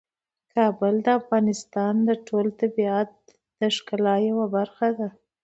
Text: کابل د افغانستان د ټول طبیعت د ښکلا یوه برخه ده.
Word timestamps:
کابل 0.53 0.95
د 1.05 1.07
افغانستان 1.19 1.93
د 2.07 2.09
ټول 2.27 2.45
طبیعت 2.61 3.09
د 3.59 3.61
ښکلا 3.75 4.15
یوه 4.29 4.45
برخه 4.55 4.87
ده. 4.97 5.07